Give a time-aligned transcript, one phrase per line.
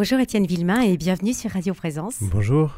[0.00, 2.18] Bonjour Étienne Villemain et bienvenue sur Radio Présence.
[2.30, 2.70] Bonjour.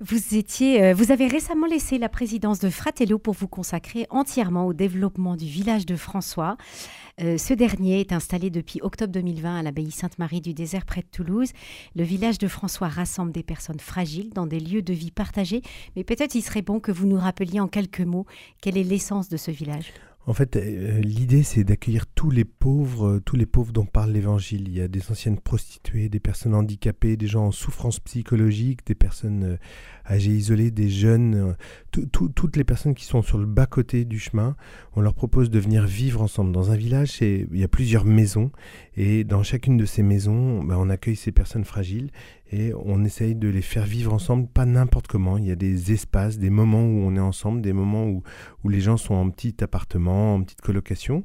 [0.00, 4.66] Vous, étiez, euh, vous avez récemment laissé la présidence de Fratello pour vous consacrer entièrement
[4.66, 6.56] au développement du village de François.
[7.20, 11.06] Euh, ce dernier est installé depuis octobre 2020 à l'abbaye Sainte-Marie du Désert près de
[11.06, 11.52] Toulouse.
[11.94, 15.62] Le village de François rassemble des personnes fragiles dans des lieux de vie partagés.
[15.94, 18.26] Mais peut-être il serait bon que vous nous rappeliez en quelques mots
[18.60, 19.92] quelle est l'essence de ce village.
[20.26, 24.12] En fait, euh, l'idée, c'est d'accueillir tous les pauvres, euh, tous les pauvres dont parle
[24.12, 24.68] l'Évangile.
[24.68, 28.94] Il y a des anciennes prostituées, des personnes handicapées, des gens en souffrance psychologique, des
[28.94, 29.56] personnes euh,
[30.06, 31.56] âgées isolées, des jeunes,
[31.90, 34.54] toutes les personnes qui sont sur le bas-côté du chemin.
[34.94, 36.52] On leur propose de venir vivre ensemble.
[36.52, 38.50] Dans un village, il y a plusieurs maisons,
[38.96, 42.10] et dans chacune de ces maisons, bah, on accueille ces personnes fragiles
[42.50, 45.36] et on essaye de les faire vivre ensemble, pas n'importe comment.
[45.36, 48.22] Il y a des espaces, des moments où on est ensemble, des moments où,
[48.64, 51.24] où les gens sont en petit appartement, en petite colocation,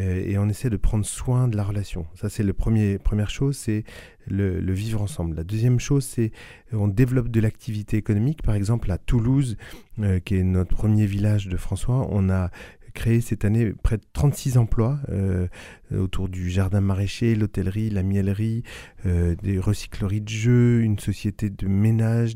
[0.00, 2.06] euh, et on essaie de prendre soin de la relation.
[2.14, 3.84] Ça, c'est la première chose, c'est
[4.26, 5.36] le, vivre ensemble.
[5.36, 6.32] La deuxième chose, c'est
[6.72, 8.42] on développe de l'activité économique.
[8.42, 9.56] Par exemple, à Toulouse,
[9.98, 12.50] euh, qui est notre premier village de François, on a
[12.94, 15.48] créé cette année près de 36 emplois euh,
[15.98, 18.62] autour du jardin maraîcher, l'hôtellerie, la miellerie,
[19.06, 22.34] euh, des recycleries de jeux, une société de ménage,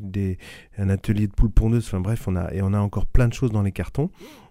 [0.77, 1.85] un atelier de poules pondeuses.
[1.87, 4.09] Enfin bref, on a, et on a encore plein de choses dans les cartons.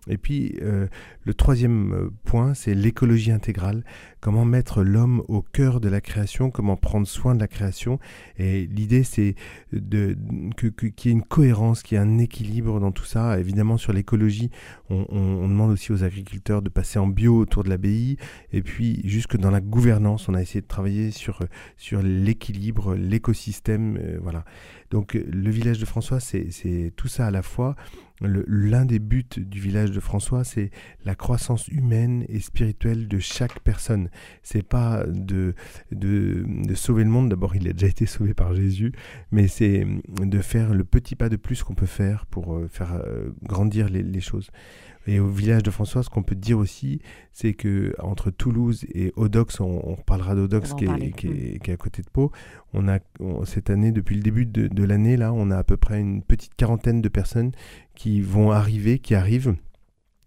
[0.08, 0.86] Et puis, euh,
[1.24, 3.82] le troisième euh, point, c'est l'écologie intégrale.
[4.20, 7.98] Comment mettre l'homme au cœur de la création, comment prendre soin de la création.
[8.38, 9.34] Et l'idée, c'est
[9.72, 10.16] de,
[10.56, 13.38] qu'il y ait une cohérence, qu'il y ait un équilibre dans tout ça.
[13.38, 14.50] Évidemment, sur l'écologie,
[14.90, 18.16] on, on, demande aussi aux agriculteurs de passer en bio autour de l'abbaye.
[18.52, 21.40] Et puis, jusque dans la gouvernance, on a essayé de travailler sur,
[21.76, 23.96] sur l'équilibre, l'écosystème.
[23.96, 24.44] Euh, voilà.
[24.90, 27.76] Donc, le village de François, c'est tout ça à la fois
[28.20, 30.70] l'un des buts du village de François, c'est
[31.04, 34.08] la croissance humaine et spirituelle de chaque personne.
[34.42, 35.54] C'est pas de,
[35.92, 38.92] de, sauver le monde, d'abord il a déjà été sauvé par Jésus,
[39.30, 42.94] mais c'est de faire le petit pas de plus qu'on peut faire pour euh, faire
[42.94, 44.50] euh, grandir les choses.
[45.06, 47.00] Et au village de François, ce qu'on peut dire aussi,
[47.32, 52.02] c'est que entre Toulouse et Odox, on, on parlera d'Odox qui, qui, est à côté
[52.02, 52.32] de Pau,
[52.72, 52.98] on a
[53.44, 56.22] cette année, depuis le début de, de l'année, là, on a à peu près une
[56.22, 57.52] petite quarantaine de personnes
[57.96, 59.56] qui vont arriver, qui arrivent,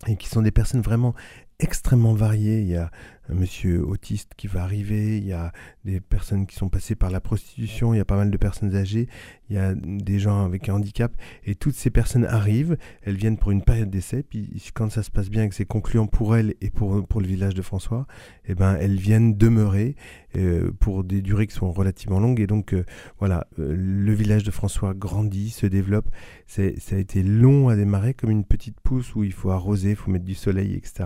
[0.07, 1.15] et qui sont des personnes vraiment
[1.59, 2.61] extrêmement variées.
[2.61, 2.91] Il y a
[3.29, 5.51] un monsieur autiste qui va arriver, il y a
[5.85, 8.75] des personnes qui sont passées par la prostitution, il y a pas mal de personnes
[8.75, 9.07] âgées,
[9.49, 11.11] il y a des gens avec un handicap,
[11.45, 15.11] et toutes ces personnes arrivent, elles viennent pour une période d'essai, puis quand ça se
[15.11, 18.07] passe bien et que c'est concluant pour elles et pour, pour le village de François,
[18.45, 19.95] eh ben, elles viennent demeurer
[20.35, 22.83] euh, pour des durées qui sont relativement longues, et donc euh,
[23.19, 26.09] voilà, euh, le village de François grandit, se développe,
[26.47, 29.95] ça a été long à démarrer comme une petite pousse où il faut arroser, il
[29.95, 31.05] faut mettre du soleil, etc.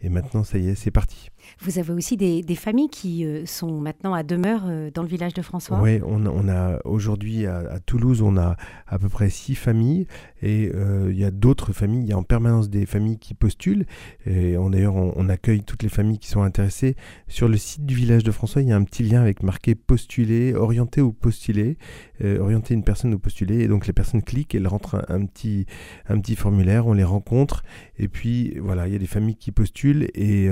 [0.00, 1.30] Et maintenant, ça y est, c'est parti.
[1.60, 5.34] Vous avez aussi des, familles qui euh, sont maintenant à demeure euh, dans le village
[5.34, 5.80] de François?
[5.80, 8.56] Oui, on, a aujourd'hui à, Toulouse, on a
[8.86, 10.06] à peu près six familles.
[10.40, 13.34] Et euh, il y a d'autres familles, il y a en permanence des familles qui
[13.34, 13.86] postulent.
[14.24, 16.96] Et d'ailleurs on, accueille toutes les familles qui sont intéressées.
[17.26, 19.74] Sur le site du village de François, il y a un petit lien avec marqué
[19.74, 21.76] postuler, orienter ou postuler,
[22.22, 23.60] orienter une personne ou postuler.
[23.60, 25.66] Et donc les personnes cliquent, elles rentrent un, petit,
[26.08, 27.62] un petit formulaire, on les rencontre.
[27.98, 30.48] Et puis voilà, il y a des familles qui postulent et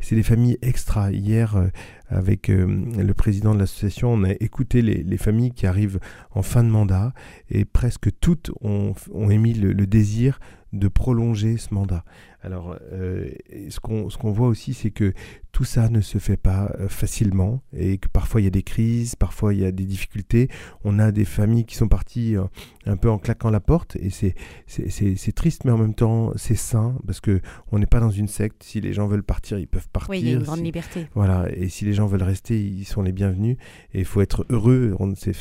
[0.00, 1.10] c'est des familles extra.
[1.10, 1.68] Hier, euh,
[2.08, 5.98] avec euh, le président de l'association, on a écouté les, familles qui arrivent
[6.30, 7.12] en fin de mandat
[7.50, 8.94] et presque toutes ont,
[9.30, 10.38] émis le, désir
[10.72, 12.04] de prolonger ce mandat.
[12.40, 13.30] Alors, euh,
[13.68, 15.12] ce qu'on voit aussi, c'est que
[15.58, 18.62] tout ça ne se fait pas euh, facilement et que parfois il y a des
[18.62, 20.48] crises, parfois il y a des difficultés.
[20.84, 22.44] On a des familles qui sont parties euh,
[22.86, 26.96] un peu en claquant la porte et c'est triste, mais en même temps c'est sain
[27.06, 27.40] parce que
[27.72, 28.62] on n'est pas dans une secte.
[28.62, 30.10] Si les gens veulent partir, ils peuvent partir.
[30.10, 31.08] Oui, il y a une grande liberté.
[31.14, 33.56] Voilà, et si les gens veulent rester, ils sont les bienvenus.
[33.92, 34.96] Et il faut être heureux.
[35.16, 35.32] C'est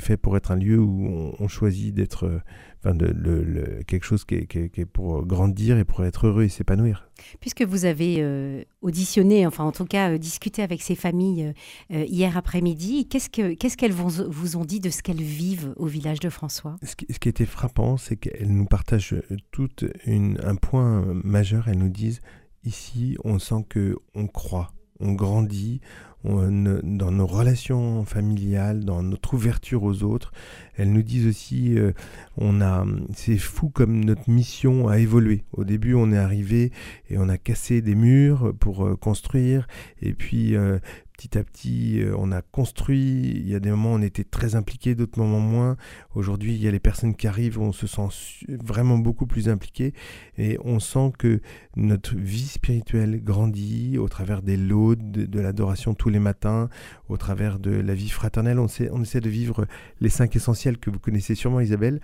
[0.00, 2.42] fait pour être un lieu où on, choisit d'être
[2.84, 6.44] enfin de, le, quelque chose qui est, qui, est, pour grandir et pour être heureux
[6.44, 7.08] et s'épanouir.
[7.40, 11.54] Puisque vous avez euh, auditionné, enfin en tout cas euh, discuté avec ces familles
[11.92, 16.20] euh, hier après-midi, qu'est-ce qu'elles qu'est-ce vous ont dit de ce qu'elles vivent au village
[16.20, 16.76] de François?
[16.82, 19.16] Ce qui, ce qui, était frappant, c'est qu'elles nous partagent
[19.50, 19.70] tout
[20.06, 21.68] une, un point majeur.
[21.68, 22.20] Elles nous disent
[22.64, 25.80] ici, on sent que on croit, on grandit,
[26.24, 30.32] dans nos relations familiales, dans notre ouverture aux autres.
[30.76, 31.92] Elles nous disent aussi, euh,
[32.36, 32.84] on a,
[33.14, 35.44] c'est fou comme notre mission a évolué.
[35.52, 36.72] Au début, on est arrivé
[37.10, 39.68] et on a cassé des murs pour euh, construire,
[40.02, 40.78] et puis euh,
[41.16, 43.32] petit à petit, on a construit.
[43.36, 45.76] Il y a des moments où on était très impliqués, d'autres moments moins.
[46.16, 48.08] Aujourd'hui, il y a les personnes qui arrivent, on se sent
[48.48, 49.94] vraiment beaucoup plus impliqués
[50.38, 51.40] et on sent que
[51.76, 56.68] notre vie spirituelle grandit au travers des lots, de, l'adoration tous les les matins,
[57.08, 58.58] au travers de la vie fraternelle.
[58.58, 59.66] On, sait, on essaie de vivre
[60.00, 62.00] les cinq essentiels que vous connaissez sûrement, Isabelle.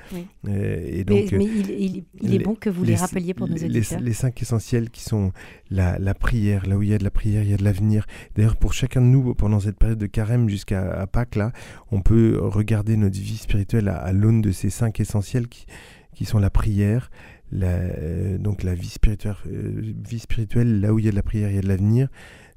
[0.46, 4.00] Euh, et donc, mais, il, est bon que vous les, rappeliez pour nos auditeurs.
[4.00, 5.32] Les, cinq essentiels qui sont
[5.70, 7.64] la, la, prière, là où il y a de la prière, il y a de
[7.64, 8.06] l'avenir.
[8.36, 11.52] D'ailleurs, pour chacun de nous, pendant cette période de carême jusqu'à Pâques, là,
[11.90, 15.66] on peut regarder notre vie spirituelle à, l'aune de ces cinq essentiels qui,
[16.14, 17.10] qui sont la prière,
[17.52, 21.16] la, euh, donc la vie spirituelle, euh, vie spirituelle, là où il y a de
[21.16, 22.08] la prière, il y a de l'avenir.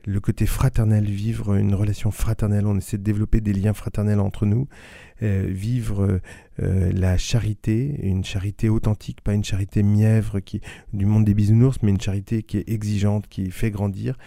[0.06, 4.46] Le côté fraternel, vivre une relation fraternelle, on essaie de développer des liens fraternels entre
[4.46, 4.68] nous.
[5.22, 6.20] Euh, vivre
[6.58, 10.62] la charité, une charité authentique, pas une charité mièvre qui,
[10.92, 14.18] du monde des bisounours, mais une charité qui est exigeante, qui fait grandir.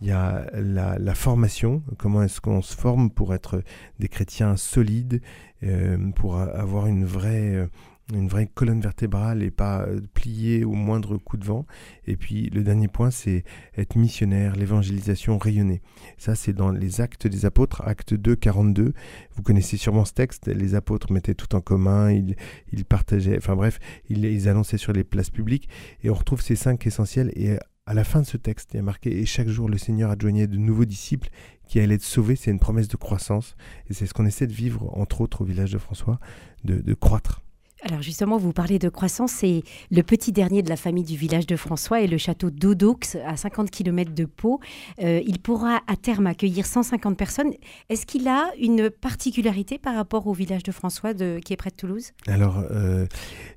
[0.00, 3.62] Il y a la, la formation, comment est-ce qu'on se forme pour être
[3.98, 5.20] des chrétiens solides,
[6.14, 7.68] pour avoir une vraie
[8.12, 11.66] une vraie colonne vertébrale et pas euh, pliée au moindre coup de vent.
[12.06, 13.44] Et puis le dernier point, c'est
[13.76, 15.80] être missionnaire, l'évangélisation rayonnée.
[16.18, 18.92] Ça, c'est dans les actes des apôtres, acte 2, 42.
[19.36, 23.78] Vous connaissez sûrement ce texte, les apôtres mettaient tout en commun, ils, partageaient, enfin bref,
[24.08, 25.68] ils, annonçaient sur les places publiques.
[26.02, 27.32] Et on retrouve ces cinq essentiels.
[27.36, 29.78] Et à la fin de ce texte, il y a marqué, et chaque jour le
[29.78, 31.28] Seigneur adjoignait de nouveaux disciples
[31.66, 32.36] qui allaient être sauvés.
[32.36, 33.56] C'est une promesse de croissance.
[33.88, 36.18] Et c'est ce qu'on essaie de vivre, entre autres, au village de François,
[36.64, 37.43] de croître.
[37.86, 41.46] Alors justement, vous parlez de croissance, c'est le petit dernier de la famille du village
[41.46, 44.58] de François et le château d'Audoux à 50 km de Pau.
[45.02, 47.52] Euh, il pourra à terme accueillir 150 personnes.
[47.90, 51.68] Est-ce qu'il a une particularité par rapport au village de François de, qui est près
[51.68, 52.12] de Toulouse?
[52.26, 53.06] Alors, euh,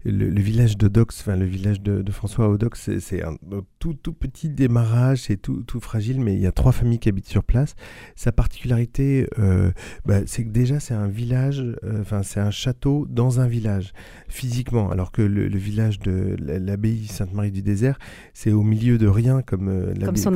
[0.04, 3.38] le, village d'Audoux, enfin le village de, François Audox, c'est un
[3.80, 7.10] tout, tout petit démarrage, c'est tout, tout fragile, mais il y a trois familles qui
[7.10, 7.76] habitent sur place.
[8.16, 9.72] Sa particularité, euh,
[10.06, 11.64] bah, c'est que déjà c'est un village,
[12.00, 13.94] enfin c'est un château dans un village
[14.28, 17.98] physiquement, alors que le, village de l'abbaye Sainte-Marie du Désert,
[18.34, 20.32] c'est au milieu de rien, comme, euh, comme son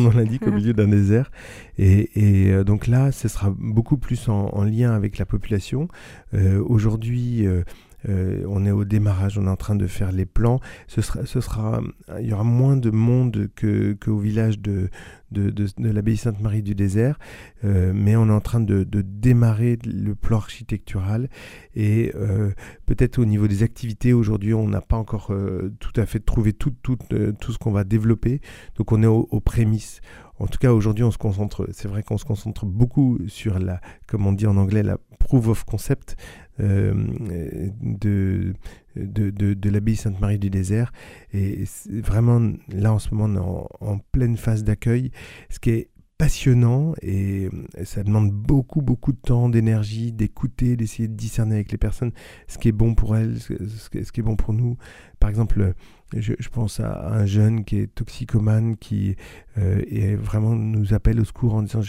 [0.00, 1.30] nom l'indique, au milieu d'un désert.
[1.78, 5.88] Et, euh, donc là, ce sera beaucoup plus en, lien avec la population.
[6.34, 7.46] Euh, aujourd'hui,
[8.08, 10.60] euh, on est au démarrage, on est en train de faire les plans.
[10.86, 11.80] Ce sera, ce sera,
[12.20, 14.88] il y aura moins de monde qu'au village de,
[15.30, 17.18] de, de, l'abbaye Sainte-Marie du Désert,
[17.64, 21.28] euh, mais on est en train de, démarrer le plan architectural
[21.74, 22.50] et euh,
[22.86, 25.32] peut-être au niveau des activités, aujourd'hui on n'a pas encore
[25.78, 26.96] tout à fait trouvé tout, tout,
[27.40, 28.40] tout ce qu'on va développer,
[28.76, 30.00] donc on est aux prémices.
[30.40, 33.82] En tout cas, aujourd'hui, on se concentre, c'est vrai qu'on se concentre beaucoup sur la,
[34.06, 36.16] comme on dit en anglais, la proof of concept
[36.60, 36.92] euh,
[37.80, 38.54] de,
[38.96, 40.92] de, de, l'abbaye Sainte-Marie du Désert.
[41.32, 45.10] Et vraiment, là, en ce moment, est en, pleine phase d'accueil.
[45.48, 47.48] Ce qui est passionnant et
[47.84, 52.12] ça demande beaucoup beaucoup de temps, d'énergie, d'écouter, d'essayer de discerner avec les personnes
[52.46, 54.76] ce qui est bon pour elles, ce qui est bon pour nous.
[55.18, 55.72] Par exemple,
[56.16, 59.16] je, pense à un jeune qui est toxicomane, qui
[59.58, 61.80] euh, vraiment nous appelle au secours en disant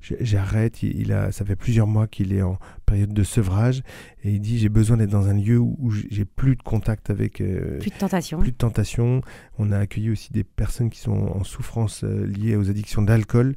[0.00, 0.82] j'arrête.
[0.82, 3.82] il, a, ça fait plusieurs mois qu'il est en période de sevrage
[4.22, 7.40] et il dit j'ai besoin d'être dans un lieu où, j'ai plus de contact avec
[7.40, 8.38] euh, plus de tentation.
[8.38, 9.22] Plus de tentation.
[9.58, 13.54] On a accueilli aussi des personnes qui sont en souffrance euh, liée aux addictions d'alcool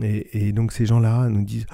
[0.00, 1.66] et, et, donc ces gens-là nous disent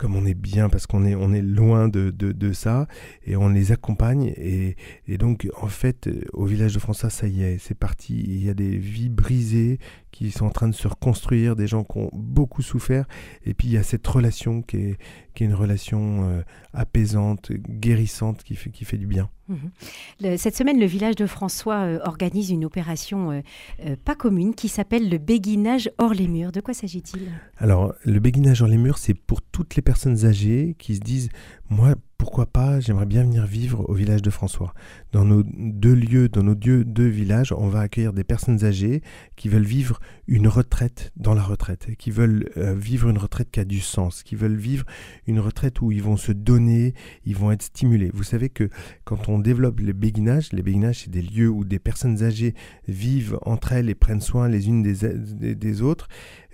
[0.00, 2.88] comme on est bien parce qu'on est, on est loin de, de, ça
[3.26, 4.32] et on les accompagne.
[4.38, 4.76] Et,
[5.06, 8.18] et, donc, en fait, au village de François, ça y est, c'est parti.
[8.18, 9.78] Il y a des vies brisées
[10.20, 13.06] qui sont en train de se reconstruire, des gens qui ont beaucoup souffert.
[13.46, 14.98] Et puis, il y a cette relation qui est,
[15.34, 16.42] qui est une relation euh,
[16.74, 19.30] apaisante, guérissante, qui fait, qui fait du bien.
[19.48, 20.36] Mhm.
[20.36, 23.42] cette semaine, le village de François euh, organise une opération
[23.82, 26.52] euh, pas commune qui s'appelle le béguinage hors les murs.
[26.52, 27.32] De quoi s'agit-il?
[27.56, 31.30] Alors, le béguinage hors les murs, c'est pour toutes les personnes âgées qui se disent,
[31.70, 34.74] moi, pourquoi pas, j'aimerais bien venir vivre au village de François.
[35.10, 39.00] Dans nos deux lieux, dans nos deux, villages, on va accueillir des personnes âgées
[39.36, 40.00] qui veulent vivre
[40.30, 44.22] une retraite dans la retraite, qui veulent euh, vivre une retraite qui a du sens,
[44.22, 44.86] qui veulent vivre
[45.26, 46.94] une retraite où ils vont se donner,
[47.24, 48.12] ils vont être stimulés.
[48.14, 48.70] Vous savez que
[49.02, 52.54] quand on développe les béguinages, les béguinages, c'est des lieux où des personnes âgées
[52.86, 56.06] vivent entre elles et prennent soin les unes des, autres,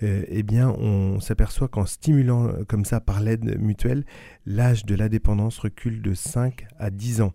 [0.02, 4.06] euh, eh bien, on s'aperçoit qu'en stimulant comme ça par l'aide mutuelle,
[4.46, 7.34] l'âge de la dépendance recule de 5 à 10 ans.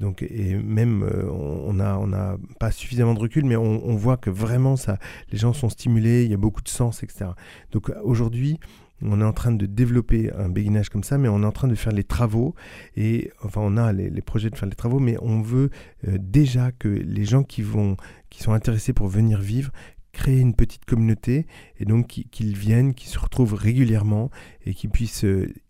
[0.00, 4.16] Donc, et même, euh, on n'a on a pas suffisamment de recul, mais on, voit
[4.16, 4.98] que vraiment, ça,
[5.30, 7.26] les gens sont stimulés, il y a beaucoup de sens, etc.
[7.70, 8.58] Donc aujourd'hui,
[9.02, 11.68] on est en train de développer un béguinage comme ça, mais on est en train
[11.68, 12.54] de faire les travaux.
[12.96, 15.70] Et enfin, on a les, projets de faire les travaux, mais on veut
[16.04, 19.70] déjà que les gens qui sont intéressés pour venir vivre,
[20.12, 21.46] créer une petite communauté
[21.78, 24.30] et donc qu'ils viennent, qu'ils se retrouvent régulièrement
[24.64, 25.24] et qu'ils puissent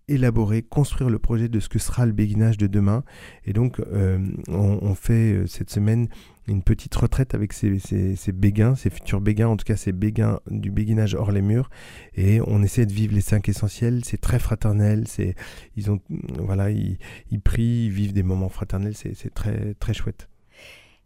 [0.08, 3.04] élaborer, construire le projet de ce que sera le béguinage de demain.
[3.44, 3.80] Et donc,
[4.48, 6.08] on, fait cette semaine
[6.48, 7.78] une petite retraite avec ces,
[8.32, 11.70] béguins, ces futurs béguins, en tout cas ces béguins du béguinage hors les murs.
[12.16, 14.04] Et on essaie de vivre les cinq essentiels.
[14.04, 15.06] C'est très fraternel.
[15.06, 15.34] C'est,
[15.76, 16.00] ils ont,
[16.38, 16.98] voilà, ils
[17.42, 18.94] prient, ils vivent des moments fraternels.
[18.96, 20.29] C'est très, très chouette.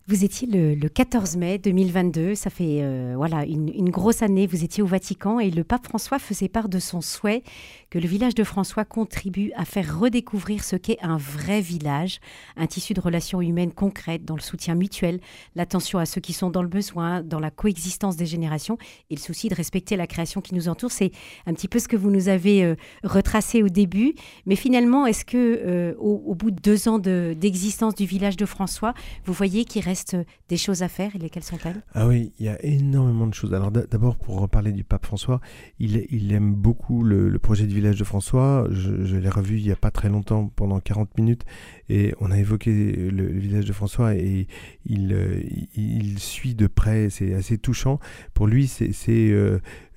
[0.06, 4.82] Vous étiez le, 14 mai 2022, ça fait euh, voilà une, grosse année, vous étiez
[4.82, 7.42] au Vatican et le pape François faisait part de son souhait
[7.88, 12.20] que le village de François contribue à faire redécouvrir ce qu'est un vrai village,
[12.58, 15.20] un tissu de relations humaines concrètes dans le soutien mutuel,
[15.54, 18.76] l'attention à ceux qui sont dans le besoin, dans la coexistence des générations
[19.08, 20.92] et le souci de respecter la création qui nous entoure.
[20.92, 21.12] C'est
[21.46, 25.24] un petit peu ce que vous nous avez euh, retracé au début, mais finalement, est-ce
[25.24, 28.92] que euh, au, bout de deux ans d'existence du village de François,
[29.24, 30.16] vous voyez qu'il reste reste
[30.48, 33.54] des choses à faire et lesquelles sont-elles Ah oui, il y a énormément de choses.
[33.54, 35.40] Alors d'abord, pour reparler du pape François,
[35.78, 38.66] il, il aime beaucoup le, projet du village de François.
[38.70, 41.44] Je, l'ai revu il n'y a pas très longtemps, pendant 40 minutes,
[41.88, 44.48] et on a évoqué le, village de François et
[44.84, 45.40] il, euh,
[45.76, 48.00] il, suit de près, c'est assez touchant.
[48.32, 48.90] Pour lui, c'est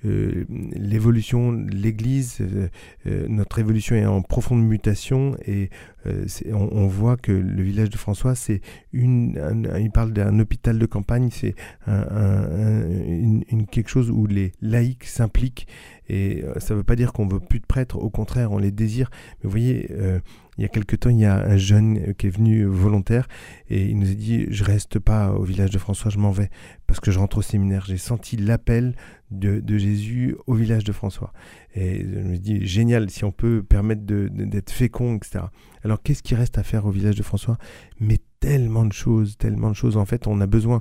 [0.04, 2.68] euh, l'évolution de l'Église, euh,
[3.06, 5.70] euh, notre évolution est en profonde mutation et
[6.52, 8.62] on, voit que le village de François, c'est
[8.94, 9.38] une,
[9.78, 11.54] il parle d'un hôpital de campagne, c'est
[11.86, 15.66] une, quelque chose où les laïcs s'impliquent
[16.08, 18.70] et ça ne veut pas dire qu'on veut plus de prêtres, au contraire, on les
[18.70, 19.10] désire.
[19.12, 19.90] Mais vous voyez,
[20.58, 23.28] il y a quelque temps, il y a un jeune qui est venu volontaire
[23.70, 26.50] et il nous a dit Je reste pas au village de François, je m'en vais
[26.88, 27.84] parce que je rentre au séminaire.
[27.86, 28.96] J'ai senti l'appel
[29.30, 31.32] de, Jésus au village de François.
[31.74, 35.44] Et je me dis Génial, si on peut permettre d'être fécond, etc.
[35.84, 37.56] Alors qu'est-ce qui reste à faire au village de François?
[38.00, 39.96] Mais tellement de choses, tellement de choses.
[39.96, 40.80] En fait, on a besoin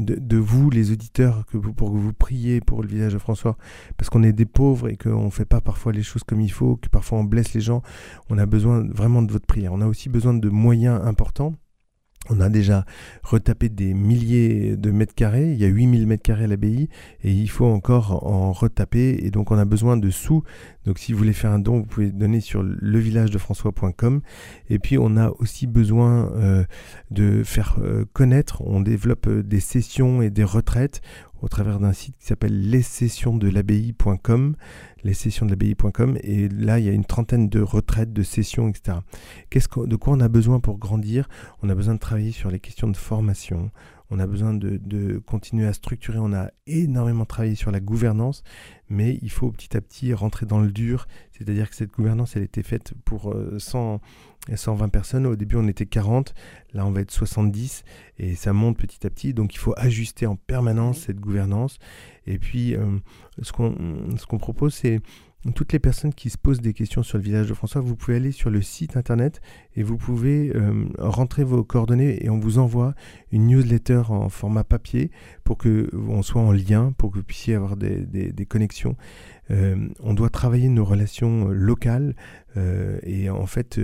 [0.00, 3.56] de, vous, les auditeurs, que pour que vous priez pour le village de François,
[3.96, 6.50] parce qu'on est des pauvres et qu'on ne fait pas parfois les choses comme il
[6.52, 7.82] faut, que parfois on blesse les gens.
[8.30, 9.72] On a besoin vraiment de votre prière.
[9.72, 11.54] On a aussi besoin de moyens importants.
[12.30, 12.84] On a déjà
[13.22, 16.88] retapé des milliers de mètres carrés, il y a 8000 mètres carrés à l'abbaye
[17.22, 19.24] et il faut encore en retaper.
[19.24, 20.42] Et donc on a besoin de sous.
[20.84, 24.20] Donc si vous voulez faire un don, vous pouvez donner sur levillagedefrançois.com
[24.70, 26.64] et puis on a aussi besoin euh,
[27.10, 31.00] de faire euh, connaître, on développe euh, des sessions et des retraites
[31.42, 34.56] au travers d'un site qui s'appelle lessessionsdelabbaye.com,
[35.04, 38.98] lessessionsdelabbaye.com, et là il y a une trentaine de retraites, de sessions, etc.
[39.50, 41.28] Qu'est-ce de quoi on a besoin pour grandir?
[41.62, 43.70] On a besoin de travailler sur les questions de formation,
[44.10, 48.42] on a besoin de, continuer à structurer, on a énormément travaillé sur la gouvernance,
[48.88, 52.42] mais il faut petit à petit rentrer dans le dur, c'est-à-dire que cette gouvernance, elle
[52.42, 54.00] était faite pour 100,
[54.50, 56.34] euh, 120 personnes, au début on était 40,
[56.72, 57.84] là on va être 70,
[58.18, 61.78] et ça monte petit à petit, donc il faut ajuster en permanence cette gouvernance,
[62.26, 62.98] et puis euh,
[63.42, 65.00] ce qu'on propose, c'est
[65.52, 68.16] toutes les personnes qui se posent des questions sur le village de François, vous pouvez
[68.16, 69.40] aller sur le site internet
[69.74, 72.94] et vous pouvez euh, rentrer vos coordonnées et on vous envoie
[73.32, 75.10] une newsletter en format papier
[75.44, 78.96] pour que on soit en lien, pour que vous puissiez avoir des, connexions.
[79.50, 82.16] Euh, on doit travailler nos relations locales
[82.56, 83.80] euh, et en fait,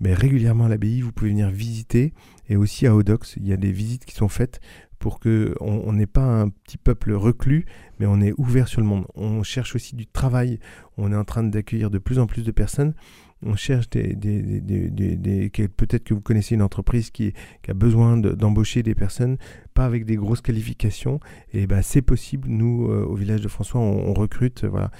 [0.00, 2.12] ben, régulièrement à l'abbaye, vous pouvez venir visiter
[2.48, 4.60] et aussi à Odox, il y a des visites qui sont faites
[4.98, 7.66] pour que on n'est pas un petit peuple reclus,
[7.98, 9.06] mais on est ouvert sur le monde.
[9.14, 10.58] On cherche aussi du travail.
[10.96, 12.94] On est en train d'accueillir de plus en plus de personnes.
[13.42, 17.34] On cherche des, des, peut-être que vous connaissez une entreprise qui,
[17.68, 19.36] a besoin d'embaucher des personnes,
[19.74, 21.20] pas avec des grosses qualifications.
[21.52, 22.48] Et ben c'est possible.
[22.48, 24.64] Nous, euh, au village de François, on, recrute.
[24.64, 24.90] Voilà.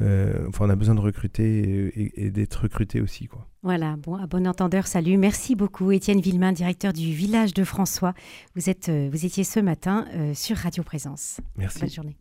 [0.00, 3.46] Euh, enfin, on a besoin de recruter et, d'être recruté aussi, quoi.
[3.64, 5.16] Voilà, bon, à bon entendeur, salut.
[5.16, 8.12] Merci beaucoup, Étienne Villemain, directeur du village de François.
[8.54, 10.04] Vous, êtes, euh, vous étiez ce matin
[10.34, 11.40] sur Radio Présence.
[11.56, 11.80] Merci.
[11.80, 12.16] Bonne journée.